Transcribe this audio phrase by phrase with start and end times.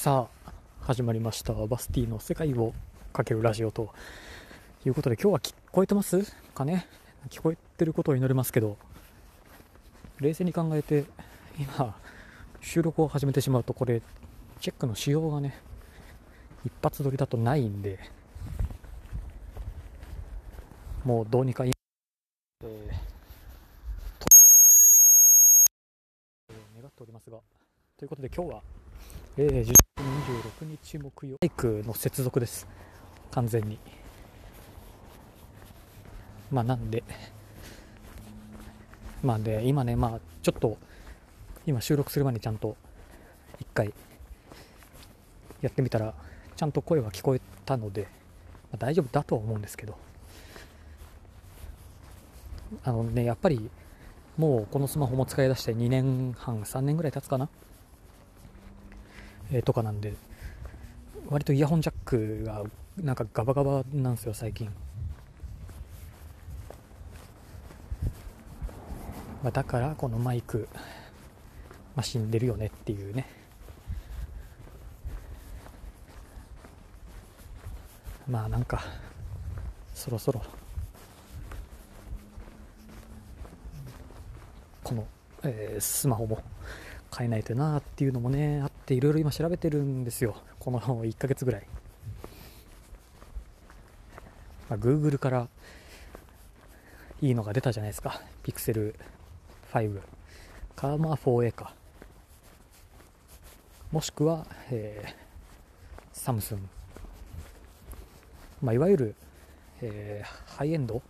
[0.00, 1.52] さあ始まりました。
[1.54, 2.72] バスティの世界を
[3.12, 3.92] かけるラジオと
[4.86, 6.22] いうことで今日は聞こえてます
[6.54, 6.86] かね？
[7.30, 8.76] 聞こえてることを祈りますけど
[10.20, 11.04] 冷静に考えて
[11.58, 11.96] 今
[12.60, 14.00] 収録を始めてしまうとこれ
[14.60, 15.58] チェックの仕様がね
[16.64, 17.98] 一発撮りだとないんで
[21.04, 21.72] もうどうにかい、
[22.62, 22.68] えー
[24.20, 24.26] と
[26.80, 27.38] 願っておりますが
[27.98, 28.62] ということで今日は、
[29.36, 31.36] えー、26日木曜。
[31.40, 32.68] バイクの接続です。
[33.32, 33.78] 完全に。
[36.50, 37.02] まあなんで。
[39.22, 40.78] まあで今ねまあちょっと
[41.66, 42.76] 今収録する前にちゃんと
[43.60, 43.92] 一回
[45.60, 46.14] やってみたら
[46.54, 48.08] ちゃんと声は聞こえたので、ま
[48.74, 49.96] あ大丈夫だとは思うんですけど。
[52.84, 53.70] あのねやっぱり
[54.36, 57.48] もうこのスマホも使い出して2年半3年ぐらい経つかな。
[59.50, 60.14] えーとかなんで
[61.28, 62.62] 割とイヤホンジャックが
[62.96, 64.66] なんかガバガバなんですよ最近、
[69.42, 70.68] まあ、だからこのマイク、
[71.94, 73.26] まあ、死んでるよねっていうね。
[78.28, 78.82] まあなんか
[79.94, 80.42] そろそろ
[84.84, 85.06] この、
[85.44, 86.42] えースマホも
[87.18, 90.36] 変えないとなっていうのもねあっていろいろ今調べてるんですよ。
[90.60, 91.66] この1ヶ月ぐらい、
[94.70, 95.48] まあ、Google から
[97.20, 98.22] いいのが出たじゃないですか。
[98.44, 98.94] Pixel
[99.72, 100.00] 5
[100.76, 101.74] かまあ 4A か。
[103.90, 105.28] もしくは、えー
[106.12, 106.68] サムスン。
[108.60, 109.14] まあ、いわゆる、
[109.80, 111.02] えーハイエンド？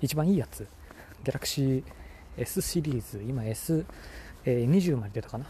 [0.00, 0.66] 一番いいやつ。
[1.22, 1.84] Galaxy
[2.36, 3.22] S シリーズ。
[3.22, 3.84] 今 S、
[4.44, 5.46] えー20まで出たかな。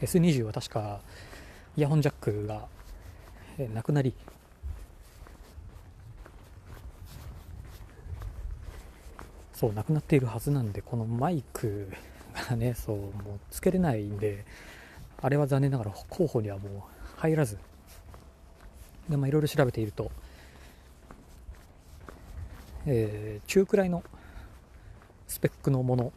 [0.00, 1.00] S20 は確か
[1.76, 2.66] イヤホンジャックが、
[3.58, 4.14] えーなくなり。
[9.52, 11.90] そうなくなっているはずなんでこのマイク
[12.48, 13.10] がねそうもう
[13.50, 14.44] つけれないんで
[15.20, 16.82] あれは残念ながら候補にはもう
[17.16, 17.58] 入らず。
[19.08, 20.12] でまあいろいろ調べていると、
[22.86, 24.04] えー中くらいの
[25.28, 26.12] スペックのもの。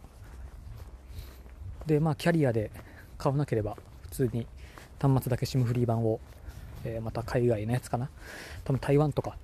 [1.85, 2.71] でまあキャリアで
[3.17, 4.47] 買わなければ普通に
[4.99, 6.19] 端末だけ SIM フリー版を、
[6.83, 8.09] えーまた海外のやつかな。
[8.63, 9.35] 多分台湾とか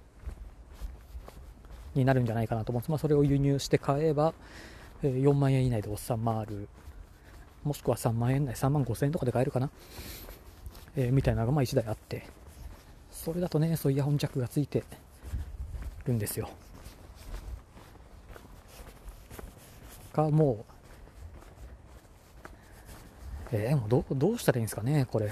[1.94, 4.34] になるんじゃないかなと思うんです、まあ、それを輸入して買えば、
[5.04, 6.68] えー4万円以内で収まる。
[7.64, 9.70] もしくは3万円内3万5千円とかで買えるかな、
[10.96, 12.28] えーみたいなのがまあ1台あって。
[13.12, 14.84] それだとねそうイヤホンジャックがついて
[16.06, 16.50] るんですよ。
[20.18, 20.30] か？
[20.30, 20.74] もう。
[23.52, 25.32] えー、もうどうどうしたらいいんですかねこれ。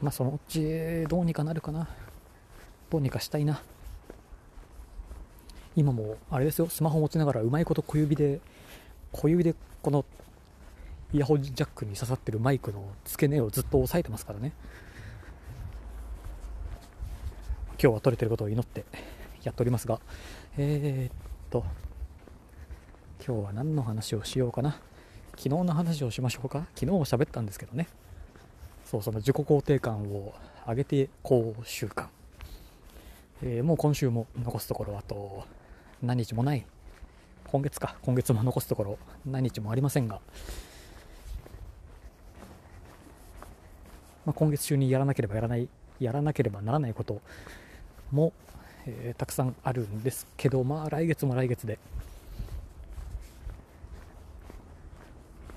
[0.00, 1.88] まあそのうちどうにかなるかな。
[2.90, 3.60] どうにかしたいな。
[5.76, 8.40] 今もあれですよスマホ持ちながらうまいこと小指で
[9.12, 10.04] 小指でこの
[11.12, 14.52] イヤホンジャックに刺さってるマイクの付け根をずっと押さえてますからね。
[17.80, 18.84] 今日は撮れてることを祈って
[19.42, 20.00] やっておりますが
[20.56, 21.16] えー、っ
[21.50, 21.64] と
[23.26, 24.78] 今日は何の話をしようかな。
[25.30, 26.66] 昨日の話をしましょうか。
[26.74, 27.88] 昨日も喋ったんですけどね。
[28.84, 30.34] そうその自己肯定感を
[30.68, 32.06] 上げてこう習慣、
[33.42, 35.44] えーもう今週も残すところあと
[36.02, 36.66] 何日もない。
[37.46, 37.96] 今月か。
[38.02, 40.20] 今月も残すところ何日もありませんが、
[44.26, 45.68] まあ、今月中にやらなければやらない
[45.98, 47.22] やらなければならないこと。
[48.10, 48.32] も、
[48.86, 51.78] えーたくさんあるんですけどまあ来月も来月で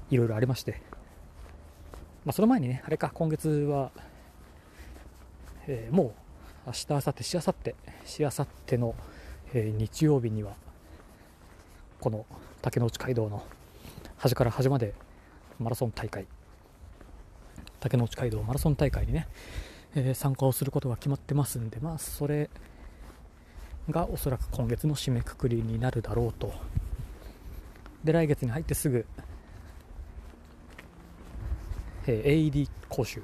[0.09, 0.81] いろいろありまして
[2.27, 3.89] まあ、その前にね、あれか、今月は、
[5.65, 6.11] えーもう
[6.67, 7.73] 明日、明後日、しあさって、
[8.03, 8.95] しあさっての、
[9.53, 10.51] えー日曜日には、
[12.01, 12.25] この
[12.61, 13.45] 竹之内街道の
[14.17, 14.93] 端から端まで
[15.57, 16.25] マラソン大会、
[17.79, 19.25] 竹之内街道マラソン大会にね、
[19.95, 22.49] えー参加をすることが決まってますんで、まあ、それ
[23.89, 26.53] がおそらく今月の締めくくりになるだろうと。
[28.03, 29.05] で、来月に入ってすぐ、
[32.05, 33.21] えー AED 講習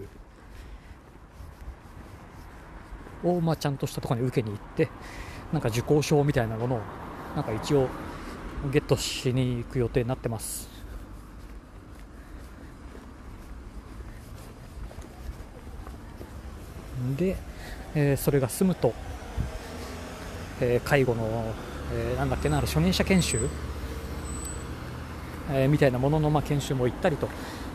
[3.24, 4.90] を、まあ、ちゃんとしたところに受けに行って
[5.52, 6.82] なんか受講証みたいなものを
[7.36, 7.90] なんか一応
[8.72, 10.73] ゲットしに行く予定になってます
[17.16, 17.38] で、
[17.96, 18.94] えーそれが済むと、
[20.62, 21.54] えー、介護の、
[21.94, 23.50] えー、なんだっけな初任者研修、
[25.52, 27.28] えー、みたいなものの、まあ、研修も行ったりと、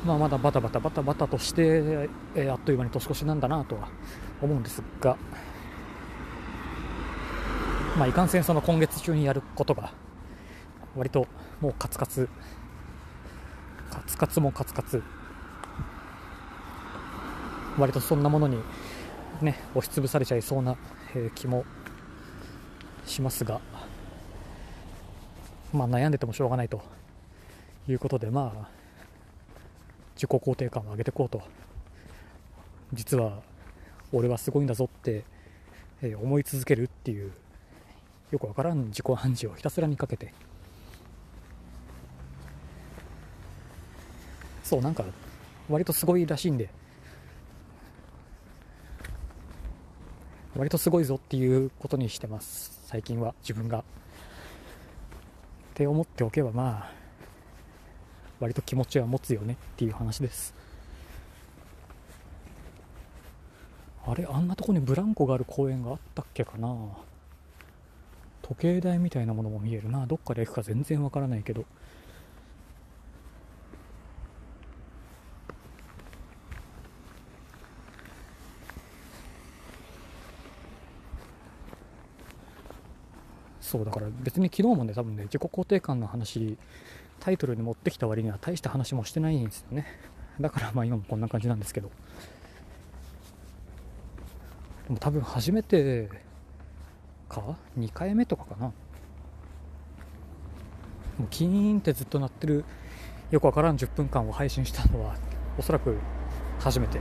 [0.05, 3.89] まあ、まだバタバタバタバタとして、えー、あっという間に年越しなんだなとは
[4.41, 5.17] 思うんですが、
[7.97, 9.93] まあ、いかんせんその今月中にやることが
[10.97, 11.27] 割と
[11.61, 12.29] もうカツカツ。
[13.91, 15.03] カツカツもカツカツ。
[17.79, 18.59] 割とそんなものに
[19.43, 20.77] ね押しつぶされちゃいそうな、
[21.15, 21.65] えー、気も
[23.07, 23.61] しますが
[25.73, 26.83] まあ悩んでてもしょうがないと
[27.89, 28.69] いうことでまあ
[30.15, 31.43] 自己肯定感を上げていこうと。
[32.93, 33.43] 実は
[34.13, 35.25] 俺はすごいんだぞって、
[36.03, 37.33] えー、思い続けるっていう
[38.31, 40.33] よくわからん自己暗示をひたすらにかけて。
[44.63, 45.03] そうなんか
[45.71, 46.69] 割とすごいらしいんで
[50.59, 53.79] 割とすごいぞっていうことにしてます最近は自分が。
[53.79, 53.83] っ
[55.75, 56.93] て思っておけばまあ
[58.41, 60.53] 割と気持ちは持つよねっていう話です。
[64.05, 66.75] あれあんなとこにブランコがある公園があったっけかな。
[68.43, 70.07] 時計台みたいなものも見えるな。
[70.07, 71.67] どっから行くか全然わからないけど。
[83.69, 86.57] そうだから別に昨日もね多分ね自己肯定感の話
[87.21, 89.87] タイトルに持ってきた割には大した話もしてないんですよね。
[90.41, 91.91] だからまあ今もこんな感じなんですけど。
[94.87, 96.09] でも多分初めて
[97.29, 98.67] か？2回目とかかな。
[98.67, 98.73] も
[101.21, 102.65] うキーンってずっと鳴ってる
[103.31, 105.15] よくわからん10分間を配信したのは
[105.59, 105.99] おそらく
[106.59, 107.01] 初めて。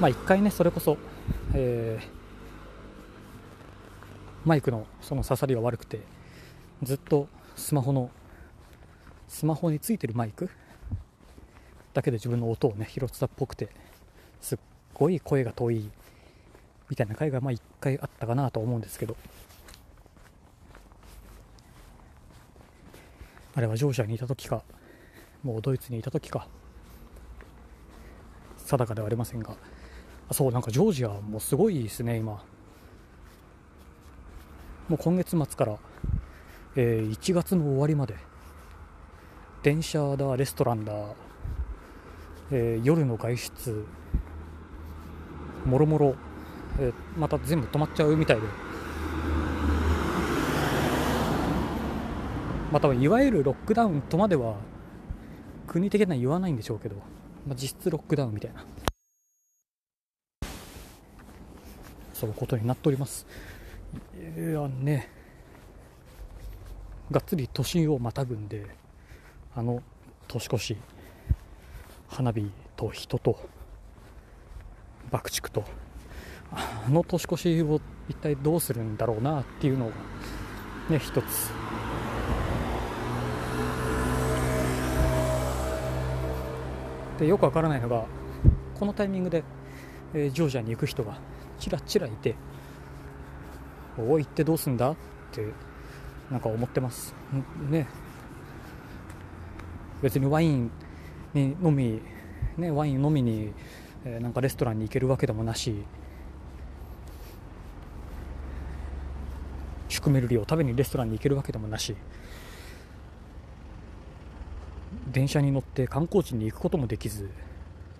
[0.00, 0.96] まあ一回ねそれこそ、
[1.54, 2.06] えー、
[4.44, 6.00] マイクのその刺さりが悪くて
[6.82, 8.10] ずっとスマホの
[9.28, 10.50] スマホについてるマイク
[11.92, 13.68] だけで自分の音をね拾ってたっぽくて
[14.40, 14.58] すっ
[14.92, 15.90] ごい声が遠い
[16.90, 19.16] みたいな回がまあ1回あったかなと思うんですけど
[23.54, 24.62] あれはジョージアにいた時か
[25.44, 26.48] もうドイツにいた時か
[28.56, 29.54] 定かではありませんが
[30.30, 32.42] そうなんかジョージアもすごいですね今。
[34.88, 35.78] もう今月末から、
[36.76, 38.16] えー、1月の終わりまで
[39.62, 40.92] 電車だレストランだ、
[42.50, 43.86] えー、夜の外出
[45.64, 46.16] もろもろ、
[46.78, 48.46] えー、また全部止まっちゃうみたいで。
[52.70, 54.56] またいわゆるロックダウンとまでは
[55.68, 56.96] 国的には言わないんでしょうけど、
[57.46, 58.66] まあ、実質ロックダウンみたいな。
[62.24, 63.26] そういうことになっております。
[64.38, 65.10] いやね
[67.10, 68.66] がっつり都心をまたぐんで
[69.54, 69.82] あの
[70.26, 70.76] 年越し
[72.08, 73.38] 花火と人と
[75.10, 75.64] 爆竹と
[76.50, 77.78] あの年越しを
[78.08, 79.92] 一体どうするんだろうなっていうのが
[80.88, 81.50] ね一つ。
[87.18, 88.06] でよくわからないのが
[88.74, 89.44] このタイミングで、
[90.14, 91.18] えー、ジョージアに行く人が
[91.64, 92.34] ちらちらいて
[93.96, 94.90] おい行ってどうすんだ？
[94.90, 94.96] っ
[95.32, 95.46] て
[96.30, 97.14] なんか思ってます。
[97.70, 97.86] ね。
[100.02, 100.70] 別にワイン
[101.32, 102.02] に飲み
[102.58, 103.52] ねワイン飲みに
[104.06, 105.82] えー、なんかレストランに行けるわけでもなし
[109.88, 111.96] シュクメルリを食べにレストランに行けるわけでもなし
[115.10, 117.30] 電車に乗って観光地に行くこともできず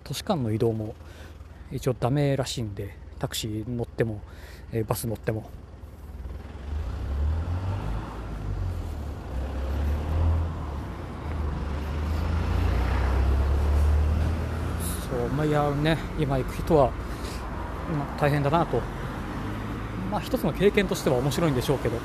[0.03, 0.93] 都市間の移動も
[1.71, 4.21] 一応ダメらしいんでタクシー乗っても、
[4.71, 5.49] えー、バス乗っても。
[15.09, 18.81] そうまあ、いやね今行く人は、まあ、大変だなと、
[20.11, 21.97] まあ、一つの経験としては面白いんでしょうけど。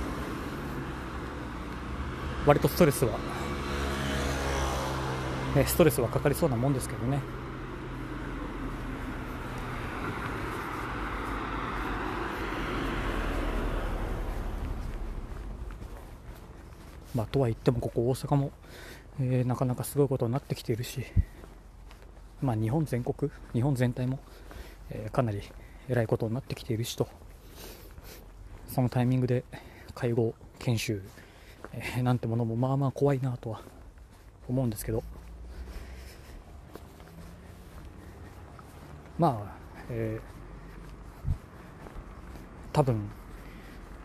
[2.46, 3.18] 割とストレスは、
[5.54, 7.20] ね、ストレスはかかりそうなもんですけどね。
[17.14, 18.50] まあ、とは言ってもここ大阪も、
[19.20, 21.04] えー、なかなかすごいことになってきているし
[22.42, 24.18] まあ、日本全国、日本全体も、
[24.88, 25.42] えー、かなり
[25.88, 27.06] 偉いことになってきているしと、
[28.68, 29.44] そのタイミングで
[29.94, 31.02] 介護研修、
[31.72, 33.60] えー、なんてものもまあまあ怖いなとは
[34.48, 35.02] 思うんですけど、
[39.18, 40.22] まあ、えー、
[42.72, 43.10] 多分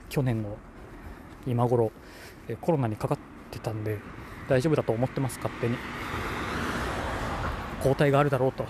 [0.10, 0.58] 去年の
[1.48, 1.92] 今頃、
[2.48, 3.18] えコロナにかかっ
[3.52, 4.00] てたんで
[4.48, 5.78] 大丈夫だと思ってます勝手に。
[7.84, 8.66] 抗体があるだろうと。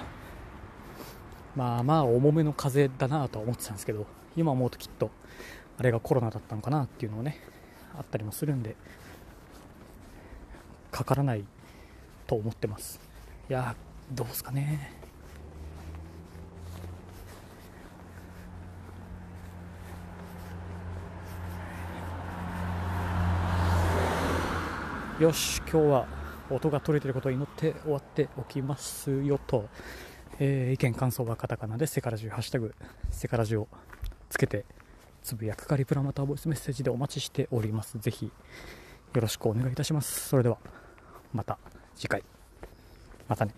[1.56, 4.06] まあまあ重めの風邪だなとは思ってたんですけど
[4.36, 5.10] 今思うときっと
[5.78, 7.40] あれがコロナだったのかなっていうのをね
[7.98, 8.76] あったりもするんで
[10.92, 11.46] かからない
[12.28, 13.00] と思ってます。
[13.50, 13.76] いや
[14.12, 15.05] どうすかね。
[25.20, 26.08] よし今日は
[26.50, 29.70] 音が取れてることを祈って終わっておきますよと、
[30.40, 32.76] えー、意見感想はカタカナでセカラジュハッシュタグ
[33.12, 33.68] セカラジュを
[34.30, 34.66] つけて
[35.24, 37.98] つぶやくかリプラまたボイスメッセージでお待ちしております。
[37.98, 38.32] ぜひよ
[39.22, 40.28] ろしくお願いいたします。
[40.28, 40.58] それでは
[41.34, 41.58] また
[41.96, 42.22] 次回。
[43.28, 43.54] またね。